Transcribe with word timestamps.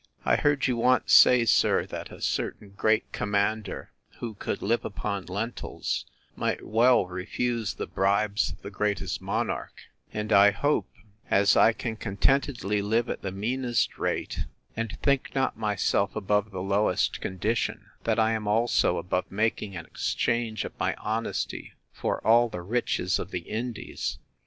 I 0.25 0.35
heard 0.35 0.65
you 0.65 0.77
once 0.77 1.13
say, 1.13 1.45
sir, 1.45 1.85
That 1.85 2.11
a 2.11 2.23
certain 2.23 2.71
great 2.71 3.11
commander, 3.11 3.91
who 4.17 4.33
could 4.33 4.63
live 4.63 4.83
upon 4.83 5.27
lentils, 5.27 6.07
might 6.35 6.65
well 6.65 7.05
refuse 7.05 7.75
the 7.75 7.85
bribes 7.85 8.51
of 8.53 8.63
the 8.63 8.71
greatest 8.71 9.21
monarch: 9.21 9.79
And 10.11 10.33
I 10.33 10.49
hope, 10.49 10.89
as 11.29 11.55
I 11.55 11.71
can 11.71 11.97
contentedly 11.97 12.81
live 12.81 13.11
at 13.11 13.21
the 13.21 13.31
meanest 13.31 13.99
rate, 13.99 14.45
and 14.75 14.97
think 15.03 15.35
not 15.35 15.55
myself 15.55 16.15
above 16.15 16.49
the 16.49 16.63
lowest 16.63 17.21
condition, 17.21 17.85
that 18.03 18.17
I 18.17 18.31
am 18.31 18.47
also 18.47 18.97
above 18.97 19.29
making 19.29 19.75
an 19.75 19.85
exchange 19.85 20.65
of 20.65 20.73
my 20.79 20.95
honesty 20.95 21.73
for 21.93 22.25
all 22.25 22.49
the 22.49 22.63
riches 22.63 23.19
of 23.19 23.29
the 23.29 23.41
Indies. 23.41 24.17